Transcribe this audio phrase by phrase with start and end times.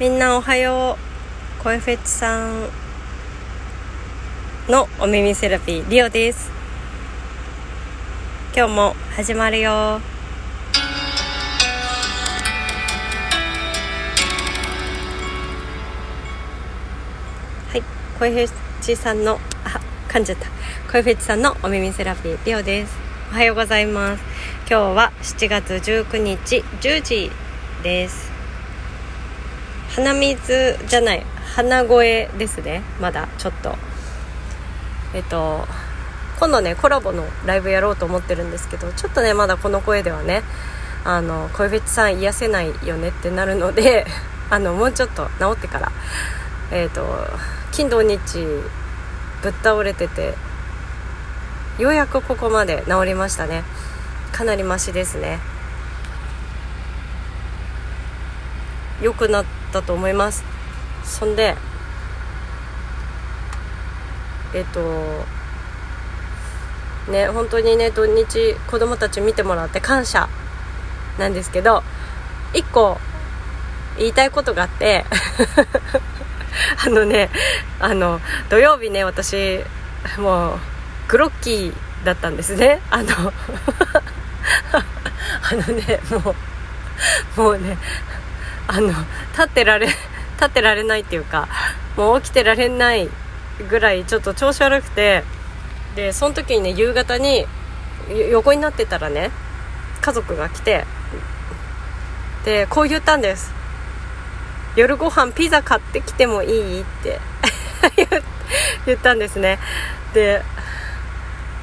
[0.00, 0.96] みんなおはよ
[1.60, 1.62] う。
[1.64, 2.68] 声フェチさん
[4.68, 6.52] のお耳セラピーリオです。
[8.54, 9.70] 今日も始まるよ。
[9.72, 10.00] は
[17.74, 17.82] い。
[18.20, 20.46] 声フェチさんのあ噛んじゃった。
[20.92, 22.96] 声フェチさんのお耳セラピーリオです。
[23.32, 24.22] おはようございます。
[24.70, 27.32] 今日は7月19日10時
[27.82, 28.37] です。
[29.98, 31.24] 鼻水じゃない
[31.56, 32.82] 鼻声ですね。
[33.00, 33.74] まだちょっと。
[35.12, 35.66] えっと
[36.38, 40.42] 今度ねコラボのライブやろうと思ってるんですけどちょっとねまだこの声ではね
[41.04, 44.06] あの声フェチさん癒せないよねってなるので
[44.50, 45.90] あのもうちょっと治ってから
[46.70, 47.26] えっ、と
[47.72, 48.38] 金土日
[49.42, 50.34] ぶっ倒れてて
[51.78, 53.64] ようやくここまで治りましたね。
[54.30, 55.40] かなりマシですね。
[59.00, 60.44] 良くなったと思います。
[61.04, 61.56] そんで
[64.54, 64.80] えっと
[67.10, 70.28] ね本当にね土日子供たち見てもらって感謝
[71.18, 71.82] なんですけど
[72.52, 72.98] 1個
[73.98, 75.04] 言いたいことがあって
[76.86, 77.30] あのね
[77.80, 79.60] あの土曜日ね私
[80.18, 80.58] もう
[81.08, 82.80] グロッキーだったんですね。
[82.90, 83.08] あの
[84.72, 86.34] あのねも
[87.36, 87.76] うもうね
[88.68, 88.88] あの
[89.32, 89.96] 立ってられ立
[90.44, 91.48] ってられないっていうか
[91.96, 93.08] もう起きてられない
[93.68, 95.24] ぐらいちょっと調子悪くて
[95.96, 97.46] でその時にね夕方に
[98.30, 99.30] 横になってたらね
[100.00, 100.84] 家族が来て
[102.44, 103.52] でこう言ったんです。
[104.76, 107.20] 夜ご飯ピザ買ってきてもいいって
[108.86, 109.58] 言ったんですね。
[110.14, 110.42] で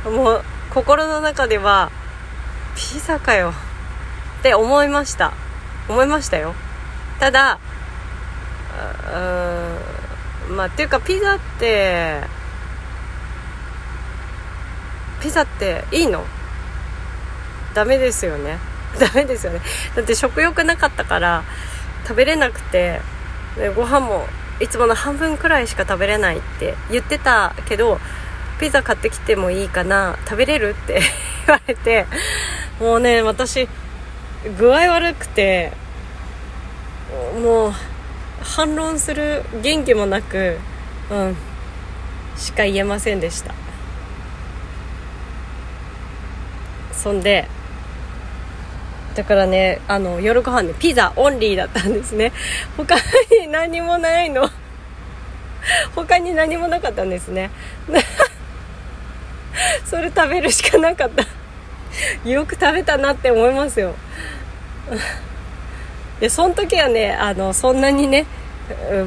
[0.04, 1.92] もう心の中では
[2.76, 3.54] ピザかよ
[4.40, 5.32] って思いました。
[5.88, 6.54] 思いましたよ。
[7.20, 7.60] ただ
[10.50, 12.22] うんまあっていうかピザって
[15.22, 16.24] ピザっていいの？
[17.74, 18.60] ダメですよね。
[19.00, 19.62] ダメですよね。
[19.96, 21.44] だって食欲なかったから
[22.04, 23.02] 食べれなくて
[23.76, 24.28] ご飯も
[24.60, 28.00] いつもの半分くらいしか食べれないって言ってたけど
[28.60, 31.02] ピザ買ってきてもいいかな食べれるって
[31.48, 32.06] 言われて
[32.80, 33.68] もうね私
[34.58, 35.74] 具合悪くて
[37.42, 37.74] もう
[38.42, 40.58] 反論する元気もなく
[41.12, 41.36] うん
[42.36, 43.54] しか言えませんでした。
[46.92, 47.48] そんで
[49.16, 52.34] だからねあの夜ご飯ねピザオンリーだったんですね。
[52.76, 54.50] 他に何もないの。
[55.96, 57.52] 他に何もなかったんですね。
[59.86, 61.24] それ食べるしかなかった。
[62.30, 63.96] よく食べたなって思いますよ。
[66.20, 68.26] でその時はねあのそんなにね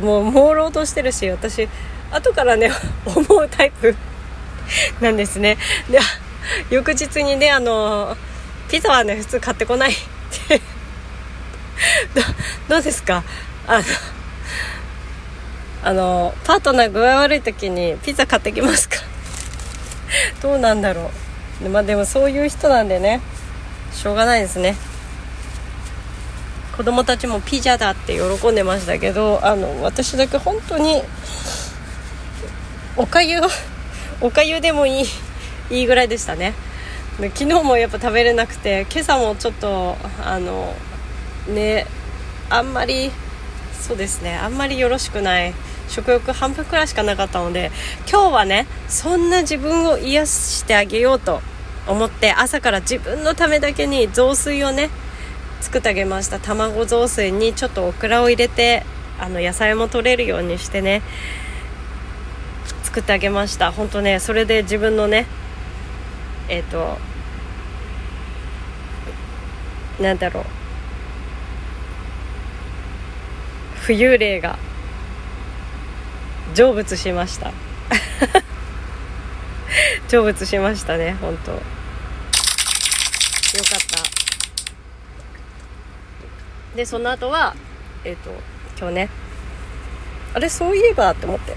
[0.03, 1.69] もう朦朧としてるし私
[2.11, 2.71] 後からね
[3.07, 3.95] 思うタイプ
[5.01, 5.57] なんですね。
[5.91, 5.99] で
[6.71, 8.17] 翌日にねあの
[8.71, 9.97] ピザはね普通買ってこないっ
[10.49, 10.59] て。
[12.69, 13.23] どうですか？
[13.67, 13.85] あの
[15.85, 18.97] あのパートナー具合悪い時にピザ買ってきますか？
[20.43, 21.11] どうなんだろ
[21.65, 21.69] う。
[21.69, 23.21] まあでもそういう人なんでね
[23.93, 24.77] しょうがないですね。
[26.79, 31.03] 子供たちもピザだって喜んでましたけどあの私だけ本当に
[32.97, 33.41] おかゆ
[34.23, 35.05] おかゆでもいい
[35.71, 36.55] いいぐらいでしたね。
[37.19, 40.73] 昨日もやっぱ食べれなくて今朝もちょっとあの
[41.49, 41.85] ね
[42.49, 43.11] あんまり
[43.81, 45.55] そうですねあんまりよろしくない
[45.89, 47.73] 食欲半分くらいしかなかったので
[48.09, 51.43] 今日はねそんな自分を癒してあげようと
[51.89, 54.89] 思って朝から自分のためだけに雑炊をね
[55.61, 56.39] 作ってあげました。
[56.39, 58.85] 卵雑炊にちょっとオクラを入れて
[59.19, 61.03] あの野菜も取れるようにしてね
[62.85, 63.73] 作ってあげました。
[63.73, 65.27] 本当ねそれで自分のね
[66.49, 66.99] えっ、ー、と
[70.03, 70.45] なんだろう
[73.85, 74.59] 浮遊霊が
[76.55, 77.53] 成仏しました。
[80.09, 81.53] 成仏しましたね本当。
[81.53, 81.65] よか
[83.77, 83.88] った。
[86.79, 87.57] でその後は
[88.05, 88.31] えっ、ー、と
[88.79, 89.11] 今日ね。
[90.33, 91.57] あれそういえばって思って。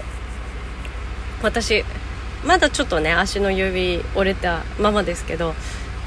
[1.44, 1.84] 私
[2.44, 5.54] まだちょっとね足の指折れたままですけど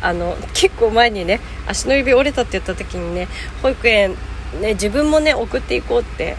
[0.02, 3.30] あの結構前にね足の指折れたって言った時にね
[3.62, 4.16] 保育園
[4.60, 6.36] ね自分もね送っていこうって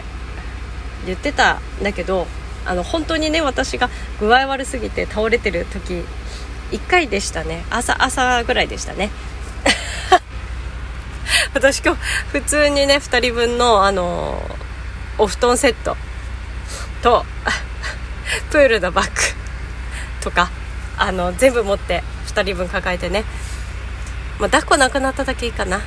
[1.07, 2.27] 言ってたんだけど
[2.67, 3.89] あの本当にね私が
[4.19, 6.03] 具合悪すぎて倒れてる時
[6.71, 7.63] 1回でしたね。
[7.71, 9.09] 朝朝ぐらいでしたね。
[11.57, 12.01] 私今日
[12.31, 14.39] 普通にね2人分のあの
[15.17, 15.97] お布団セット。
[17.01, 17.25] と
[18.51, 19.11] プールのバッグ。
[20.21, 20.51] とか
[20.97, 23.23] あの全部持って2人分抱えてね、
[24.39, 25.81] まあ、抱っこなくなっただけいいかな。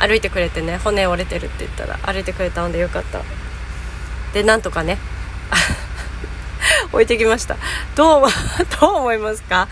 [0.00, 3.20] 歩いてくれてね骨折れてるって言ったら歩いてくれたのでよかった。
[4.32, 4.98] でなんとかね
[6.92, 7.56] 置いてきました。
[7.94, 8.26] どう
[8.80, 9.68] どう思いますか？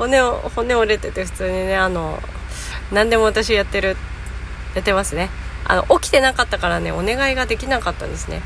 [0.00, 2.20] 骨を骨折れてて普通にねあの
[2.94, 3.96] 何でも私やってる
[4.74, 5.28] やってますね。
[5.66, 8.40] あの起きてなかったからねお願いができなかったんですね。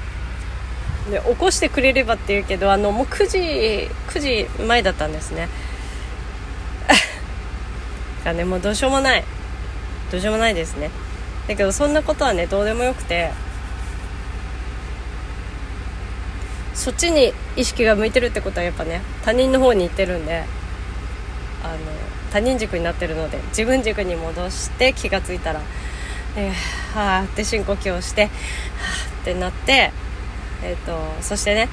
[1.10, 3.38] で起こしてくれればって言うけどあのもう9時
[4.08, 4.20] 9
[4.56, 5.48] 時前だったんですね。
[8.24, 9.24] だねもうどうしようもない。
[10.10, 10.90] どうしようもないですね。
[11.46, 13.32] だけどそんなことはねどうでもよくて
[16.74, 20.44] そっちに意識が向いてるってことはやっぱね他人の方に行ってるんで
[21.64, 21.76] あの
[22.30, 25.60] 他人軸になってるので自分軸に戻して気が付いたら、
[26.36, 26.52] えー、
[26.98, 29.92] はあって深呼吸をしてはあってなって
[30.62, 31.68] えーと、そしてね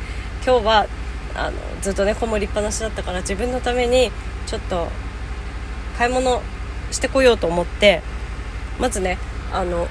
[0.46, 0.88] 今日は
[1.36, 4.12] あのずっとねこもりっぱなしだったから自分のために
[4.46, 4.88] ちょっと
[5.98, 6.42] 買い物
[6.92, 8.02] してこようと思って
[8.80, 9.18] まずね
[9.52, 9.88] あの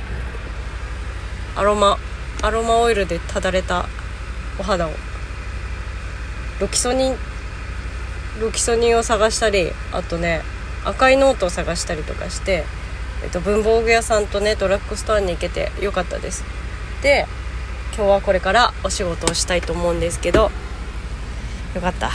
[1.57, 1.99] アロマ
[2.43, 3.87] アロマオイルでただれた
[4.59, 4.91] お肌を
[6.61, 7.17] ロキソニン
[8.41, 10.43] ロキソニンを探したりあとね
[10.85, 12.65] 赤いノートを探したりとかして、
[13.23, 16.45] えっと、文房具屋さんとねドラッグストアに行けてよかったです。
[17.03, 17.27] で
[17.97, 20.51] 今日はこれからお仕事をしたいと思うんですけど
[21.75, 22.11] よかった。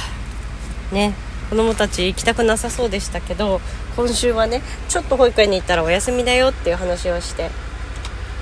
[0.91, 1.13] ね。
[1.49, 3.59] 子供たち行きたくなさそうでしたけど
[3.95, 7.49] 今週はねちょっと保育園に行ったらお休みだよっていう話をして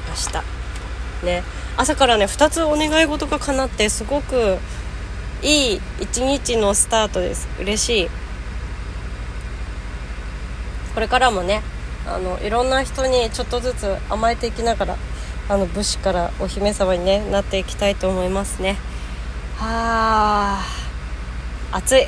[0.10, 0.44] ました。
[1.24, 1.44] ね。
[1.78, 4.58] 朝からね2つお願い事が叶ってすごく
[5.42, 7.48] いい一日のスタートです。
[7.60, 8.10] 嬉しい。
[10.98, 11.62] これからもね
[12.08, 14.98] あのいろんな人にちょっとずつ甘えていきながら
[15.48, 18.78] あの武士からお姫様に、ね、なっていきたいと思いますね。
[19.58, 20.66] はあ
[21.72, 22.08] 暑い。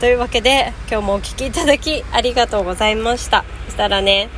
[0.00, 3.44] というわけで今日もお聴きいただきありがとうございました。
[3.66, 4.30] そしたらね。